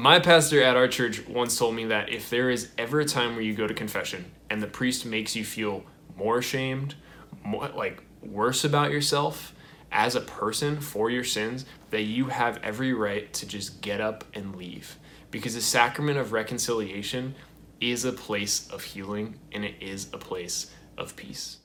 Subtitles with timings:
[0.00, 3.34] my pastor at our church once told me that if there is ever a time
[3.34, 5.84] where you go to confession and the priest makes you feel
[6.16, 6.94] more ashamed,
[7.44, 9.52] more, like worse about yourself
[9.92, 14.24] as a person for your sins, that you have every right to just get up
[14.32, 14.96] and leave.
[15.30, 17.34] Because the sacrament of reconciliation
[17.78, 21.58] is a place of healing and it is a place of peace.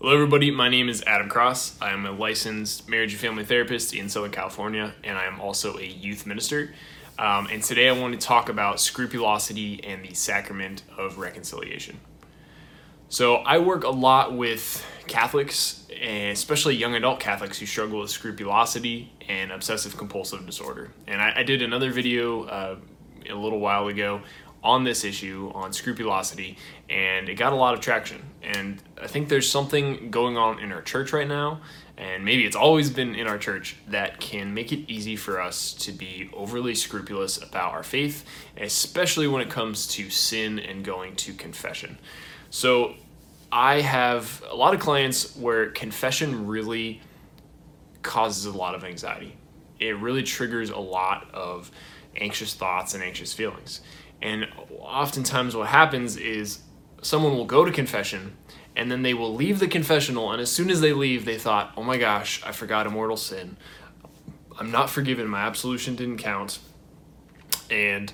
[0.00, 0.52] Hello, everybody.
[0.52, 1.76] My name is Adam Cross.
[1.82, 5.76] I am a licensed marriage and family therapist in Southern California, and I am also
[5.76, 6.72] a youth minister.
[7.18, 11.98] Um, and today I want to talk about scrupulosity and the sacrament of reconciliation.
[13.08, 19.12] So, I work a lot with Catholics, especially young adult Catholics who struggle with scrupulosity
[19.28, 20.92] and obsessive compulsive disorder.
[21.08, 22.76] And I, I did another video uh,
[23.28, 24.20] a little while ago
[24.62, 26.56] on this issue on scrupulosity
[26.90, 28.22] and it got a lot of traction.
[28.42, 31.60] And i think there's something going on in our church right now
[31.96, 35.72] and maybe it's always been in our church that can make it easy for us
[35.74, 38.24] to be overly scrupulous about our faith
[38.56, 41.98] especially when it comes to sin and going to confession.
[42.50, 42.94] So
[43.50, 47.00] i have a lot of clients where confession really
[48.02, 49.36] causes a lot of anxiety.
[49.78, 51.70] It really triggers a lot of
[52.16, 53.80] anxious thoughts and anxious feelings
[54.20, 56.60] and oftentimes, what happens is
[57.02, 58.36] someone will go to confession
[58.74, 60.32] and then they will leave the confessional.
[60.32, 63.16] And as soon as they leave, they thought, oh my gosh, I forgot a mortal
[63.16, 63.56] sin.
[64.58, 65.28] I'm not forgiven.
[65.28, 66.58] My absolution didn't count.
[67.70, 68.12] And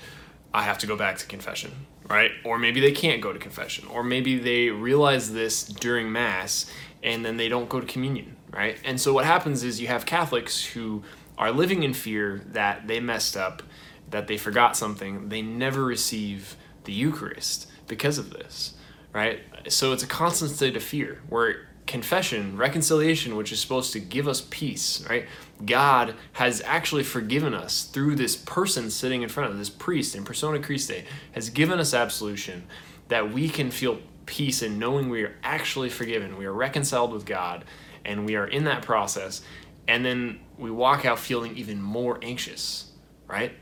[0.52, 1.72] I have to go back to confession,
[2.08, 2.32] right?
[2.44, 3.86] Or maybe they can't go to confession.
[3.88, 6.70] Or maybe they realize this during Mass
[7.02, 8.78] and then they don't go to communion, right?
[8.84, 11.02] And so what happens is you have Catholics who
[11.36, 13.62] are living in fear that they messed up
[14.10, 18.74] that they forgot something, they never receive the Eucharist because of this,
[19.12, 19.40] right?
[19.68, 24.26] So it's a constant state of fear where confession, reconciliation, which is supposed to give
[24.26, 25.26] us peace, right?
[25.64, 30.24] God has actually forgiven us through this person sitting in front of this priest in
[30.24, 32.64] persona Christi, has given us absolution
[33.08, 37.26] that we can feel peace in knowing we are actually forgiven, we are reconciled with
[37.26, 37.64] God,
[38.04, 39.42] and we are in that process.
[39.86, 42.90] And then we walk out feeling even more anxious,
[43.26, 43.52] right?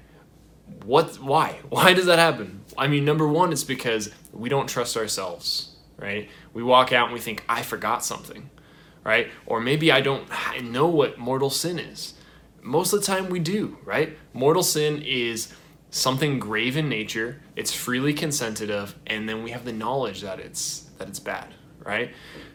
[0.85, 1.59] What why?
[1.69, 2.63] Why does that happen?
[2.77, 6.29] I mean number one it's because we don't trust ourselves right?
[6.53, 8.51] We walk out and we think i forgot something
[9.05, 9.29] right?
[9.47, 10.29] Or maybe i don't
[10.63, 12.15] know what mortal sin is.
[12.61, 14.17] Most of the time we do right?
[14.33, 15.55] Mortal sin is
[15.91, 20.41] something grave in nature it's freely consented of and then we have the knowledge that
[20.41, 21.55] it's that it's bad
[21.85, 22.13] right?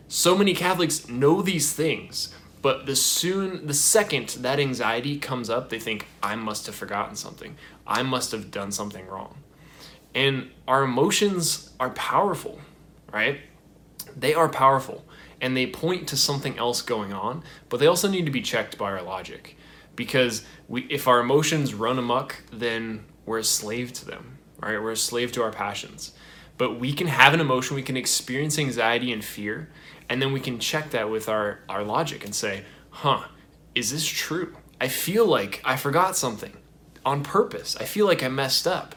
[0.08, 5.70] So many catholics know these things but the soon the second that anxiety comes up,
[5.70, 7.56] they think I must have forgotten something.
[7.86, 9.38] I must have done something wrong.
[10.16, 12.60] And our emotions are powerful,
[13.12, 13.40] right?
[14.16, 15.06] They are powerful
[15.40, 18.78] and they point to something else going on, but they also need to be checked
[18.78, 19.56] by our logic.
[19.96, 24.82] Because we if our emotions run amok, then we're a slave to them, right?
[24.82, 26.14] We're a slave to our passions.
[26.58, 29.70] But we can have an emotion, we can experience anxiety and fear,
[30.10, 33.26] and then we can check that with our, our logic and say, huh,
[33.76, 34.56] is this true?
[34.82, 36.54] I feel like I forgot something
[37.06, 37.76] on purpose.
[37.80, 38.96] I feel like I messed up.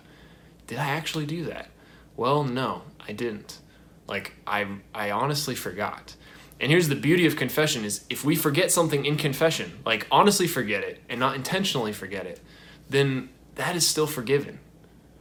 [0.66, 1.68] Did I actually do that?
[2.16, 3.58] Well, no, I didn't.
[4.06, 6.16] Like I I honestly forgot.
[6.60, 10.46] And here's the beauty of confession is if we forget something in confession, like honestly
[10.46, 12.40] forget it and not intentionally forget it,
[12.88, 14.58] then that is still forgiven.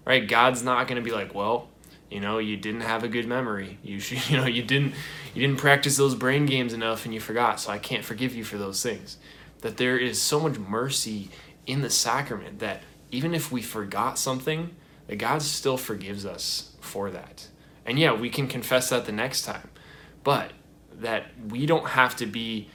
[0.05, 0.27] Right?
[0.27, 1.69] God's not going to be like, "Well,
[2.09, 3.77] you know you didn't have a good memory.
[3.83, 3.97] You
[4.27, 4.93] you know you didn't
[5.33, 8.43] you didn't practice those brain games enough and you forgot so i can't forgive you
[8.43, 9.17] for those things.
[9.61, 11.29] That there is so much mercy
[11.65, 12.81] in the sacrament that
[13.11, 14.75] even if we forgot something
[15.07, 17.47] that god still forgives us for that.
[17.85, 19.69] And yeah we can confess that the next time
[20.23, 20.51] but
[20.99, 22.69] that we don't have to be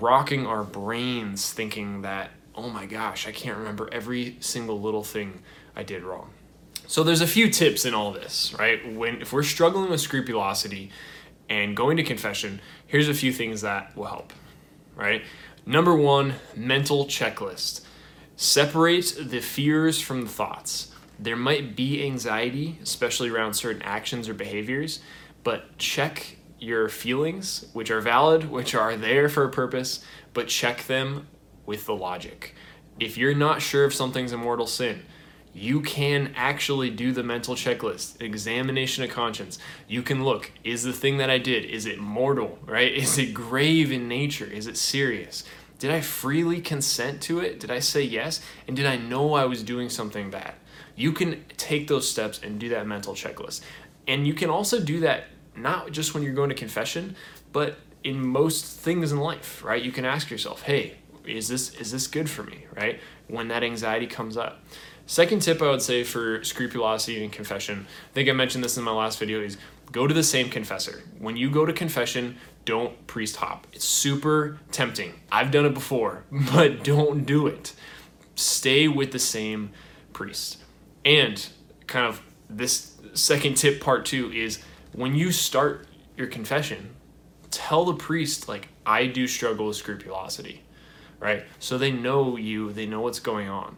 [0.00, 5.42] rocking our brains thinking that oh my gosh i can't remember every single little thing
[5.76, 6.30] i did wrong
[6.86, 8.94] so there's a few tips in all this, right?
[8.94, 10.90] When if we're struggling with scrupulosity
[11.48, 14.32] and going to confession, here's a few things that will help,
[14.94, 15.22] right?
[15.64, 17.84] Number 1, mental checklist.
[18.36, 20.92] Separate the fears from the thoughts.
[21.18, 25.00] There might be anxiety, especially around certain actions or behaviors,
[25.42, 30.04] but check your feelings, which are valid, which are there for a purpose,
[30.34, 31.26] but check them
[31.64, 32.54] with the logic.
[33.00, 35.02] If you're not sure if something's a mortal sin,
[35.56, 39.58] you can actually do the mental checklist examination of conscience
[39.88, 43.32] you can look is the thing that i did is it mortal right is it
[43.32, 45.44] grave in nature is it serious
[45.78, 49.44] did i freely consent to it did i say yes and did i know i
[49.44, 50.54] was doing something bad
[50.94, 53.62] you can take those steps and do that mental checklist
[54.08, 55.24] And you can also do that
[55.56, 57.16] not just when you're going to confession,
[57.52, 59.82] but in most things in life, right?
[59.82, 63.00] You can ask yourself, "Hey, is this is this good for me?" right?
[63.28, 64.62] When that anxiety comes up.
[65.06, 68.82] Second tip I would say for scrupulosity and confession, I think I mentioned this in
[68.82, 69.56] my last video, is
[69.92, 71.04] go to the same confessor.
[71.20, 73.68] When you go to confession, don't priest hop.
[73.72, 75.14] It's super tempting.
[75.30, 77.72] I've done it before, but don't do it.
[78.34, 79.70] Stay with the same
[80.12, 80.58] priest.
[81.04, 81.46] And
[81.86, 82.20] kind of
[82.50, 84.58] this second tip, part two, is
[84.92, 85.86] when you start
[86.16, 86.96] your confession,
[87.52, 90.62] tell the priest, like, I do struggle with scrupulosity,
[91.20, 91.44] right?
[91.60, 93.76] So they know you, they know what's going on.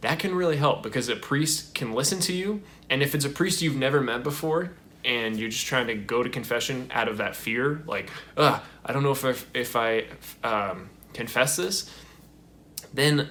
[0.00, 2.62] That can really help because a priest can listen to you.
[2.88, 4.72] And if it's a priest you've never met before,
[5.04, 8.92] and you're just trying to go to confession out of that fear, like, ugh, I
[8.92, 10.04] don't know if I, if I
[10.44, 11.90] um, confess this,
[12.92, 13.28] then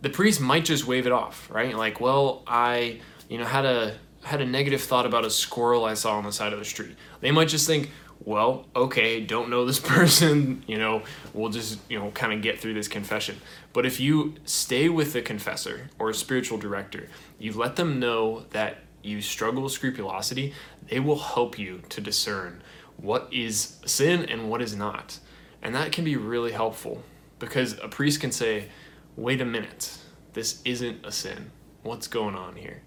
[0.00, 1.76] the priest might just wave it off, right?
[1.76, 5.94] Like, well, I, you know, had a had a negative thought about a squirrel I
[5.94, 6.96] saw on the side of the street.
[7.20, 7.90] They might just think,
[8.24, 11.02] well, okay, don't know this person, you know,
[11.32, 13.40] we'll just, you know, kind of get through this confession.
[13.72, 17.08] But if you stay with the confessor or a spiritual director,
[17.38, 20.52] you let them know that you struggle with scrupulosity,
[20.88, 22.62] they will help you to discern
[22.98, 25.18] what is sin and what is not.
[25.62, 27.02] And that can be really helpful
[27.38, 28.68] because a priest can say,
[29.16, 29.96] wait a minute,
[30.34, 31.50] this isn't a sin.
[31.82, 32.82] What's going on here?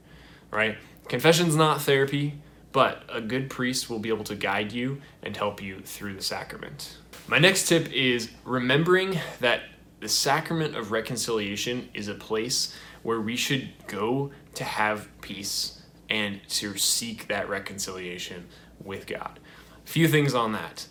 [0.51, 0.77] Right?
[1.07, 2.35] Confession's not therapy,
[2.73, 6.21] but a good priest will be able to guide you and help you through the
[6.21, 6.97] sacrament.
[7.27, 9.61] My next tip is remembering that
[10.01, 16.41] the sacrament of reconciliation is a place where we should go to have peace and
[16.49, 18.47] to seek that reconciliation
[18.83, 19.39] with God.
[19.85, 20.87] A few things on that.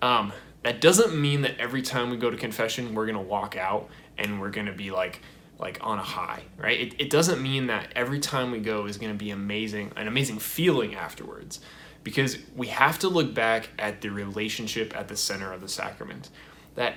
[0.00, 0.32] Um,
[0.62, 3.88] that doesn't mean that every time we go to confession, we're going to walk out
[4.16, 5.20] and we're going to be like,
[5.58, 6.80] like on a high, right?
[6.80, 10.08] It, it doesn't mean that every time we go is going to be amazing, an
[10.08, 11.60] amazing feeling afterwards,
[12.02, 16.28] because we have to look back at the relationship at the center of the sacrament.
[16.74, 16.96] That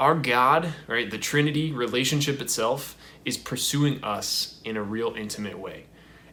[0.00, 5.86] our God, right, the Trinity relationship itself is pursuing us in a real intimate way.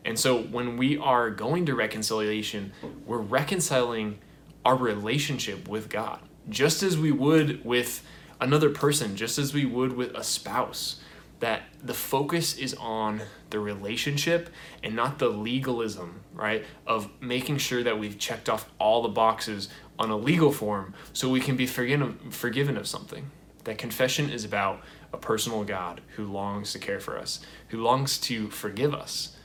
[0.06, 2.73] And so when we are going to reconciliation,
[3.07, 4.19] we're reconciling
[4.63, 8.06] our relationship with God, just as we would with
[8.39, 11.01] another person, just as we would with a spouse.
[11.40, 14.50] That the focus is on the relationship
[14.84, 16.66] and not the legalism, right?
[16.88, 21.30] Of making sure that we've checked off all the boxes on a legal form so
[21.30, 23.32] we can be forgiven, forgiven of something.
[23.66, 28.18] That confession is about a personal God who longs to care for us, who longs
[28.20, 29.36] to forgive us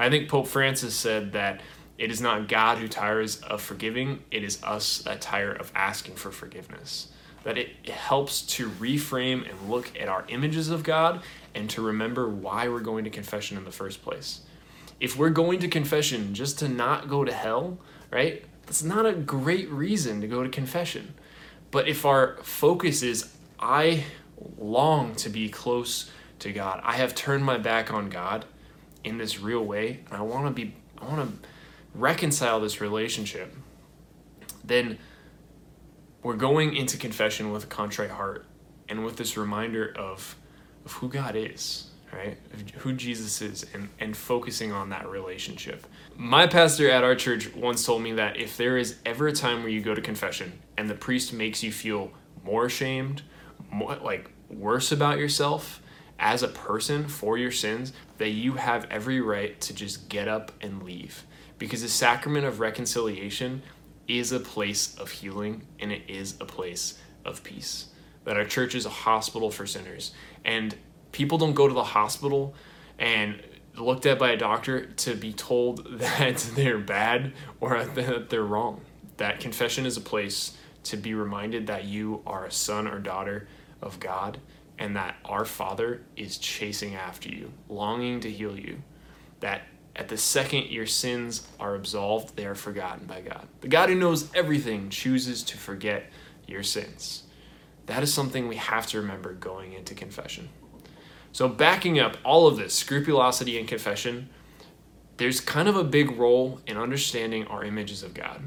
[0.00, 1.60] I think Pope Francis said that
[1.98, 6.14] it is not God who tires of forgiving, it is us that tire of asking
[6.14, 7.08] for forgiveness.
[7.44, 11.22] That it, helps to reframe and look at our images of God
[11.54, 14.40] and to remember why we're going to confession in the first place.
[15.00, 17.78] If we're going to confession just to not go to hell,
[18.10, 18.44] right?
[18.66, 21.14] That's not a great reason to go to confession.
[21.70, 24.04] But if our focus is, I
[24.58, 26.10] long to be close
[26.40, 28.44] to God, I have turned my back on God
[29.04, 31.48] in this real way and I want to be I want to
[31.94, 33.54] reconcile this relationship,
[34.62, 34.98] then
[36.22, 38.44] we're going into confession with a contrite heart
[38.88, 40.36] and with this reminder of
[40.84, 42.38] of who God is, right?
[42.78, 45.86] Who Jesus is and and focusing on that relationship.
[46.16, 49.60] My pastor at our church once told me that if there is ever a time
[49.60, 52.10] where you go to confession and the priest makes you feel
[52.44, 53.22] more ashamed,
[53.70, 55.80] more like worse about yourself,
[56.20, 60.52] as a person for your sins that you have every right to just get up
[60.60, 61.24] and leave.
[61.58, 63.62] Because the sacrament of reconciliation
[64.18, 67.86] is a place of healing and it is a place of peace.
[68.24, 70.12] That our church is a hospital for sinners.
[70.44, 70.74] And
[71.12, 72.54] people don't go to the hospital
[72.98, 73.42] and
[73.76, 78.82] looked at by a doctor to be told that they're bad or that they're wrong.
[79.16, 83.48] That confession is a place to be reminded that you are a son or daughter
[83.82, 84.38] of God
[84.78, 88.82] and that our Father is chasing after you, longing to heal you.
[89.40, 89.62] That
[90.00, 93.46] at the second your sins are absolved, they are forgotten by God.
[93.60, 96.10] The God who knows everything chooses to forget
[96.46, 97.24] your sins.
[97.84, 100.48] That is something we have to remember going into confession.
[101.32, 104.30] So, backing up all of this scrupulosity and confession,
[105.18, 108.40] there's kind of a big role in understanding our images of God.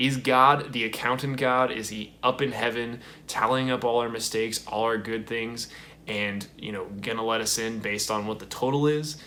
[0.00, 1.70] Is God the accountant God?
[1.70, 5.68] Is he up in heaven tallying up all our mistakes, all our good things,
[6.08, 9.18] and, you know, gonna let us in based on what the total is?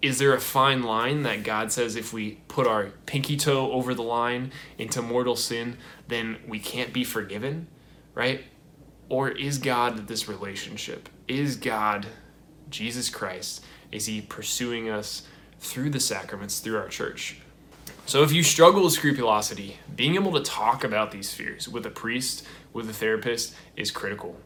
[0.00, 3.94] Is there a fine line that God says if we put our pinky toe over
[3.94, 5.76] the line into mortal sin,
[6.06, 7.66] then we can't be forgiven,
[8.14, 8.44] right?
[9.08, 11.08] Or is God this relationship?
[11.26, 12.06] Is God
[12.70, 13.64] Jesus Christ?
[13.90, 15.22] Is he pursuing us
[15.58, 17.38] through the sacraments, through our church?
[18.06, 21.90] So if you struggle with scrupulosity, being able to talk about these fears with a
[21.90, 24.36] priest, with a therapist, is critical.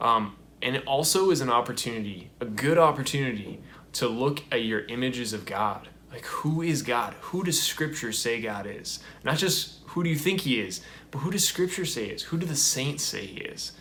[0.00, 3.60] Um, and it also is an opportunity, a good opportunity,
[3.92, 5.88] to look at your images of God.
[6.10, 7.14] Like, who is God?
[7.20, 9.00] Who does Scripture say God is?
[9.24, 12.22] Not just who do you think He is, but who does Scripture say He is?
[12.24, 13.72] Who do the saints say He is?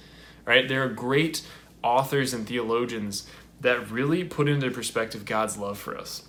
[0.46, 0.68] Right?
[0.68, 1.46] There are great
[1.84, 3.28] authors and theologians
[3.60, 6.24] that really put into perspective God's love for us.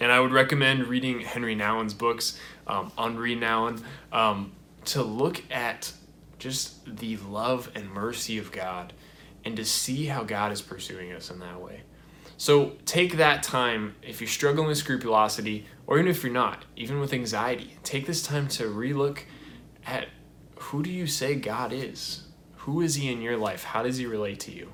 [0.00, 3.82] And I would recommend reading Henry Nouwen's books, um, Henri Nouwen,
[4.12, 4.52] um,
[4.86, 5.92] to look at
[6.38, 8.92] just the love and mercy of God
[9.44, 11.82] and to see how God is pursuing us in that way.
[12.36, 17.00] So take that time if you're struggling with scrupulosity, or even if you're not, even
[17.00, 19.20] with anxiety, take this time to relook
[19.86, 20.08] at
[20.56, 22.24] who do you say God is?
[22.58, 23.64] Who is He in your life?
[23.64, 24.72] How does He relate to you?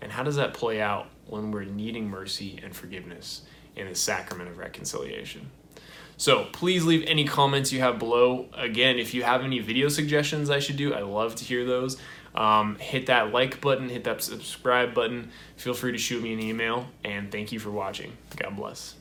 [0.00, 3.42] And how does that play out when we're needing mercy and forgiveness
[3.76, 5.50] in the sacrament of reconciliation?
[6.16, 8.48] So please leave any comments you have below.
[8.52, 11.96] Again, if you have any video suggestions I should do, I love to hear those.
[12.34, 15.30] Um, hit that like button, hit that subscribe button.
[15.56, 18.16] Feel free to shoot me an email, and thank you for watching.
[18.36, 18.94] God bless.